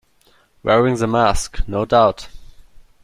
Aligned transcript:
Wearing 0.63 0.95
the 0.95 1.05
mask, 1.05 1.61
no 1.67 1.85
doubt. 1.85 2.27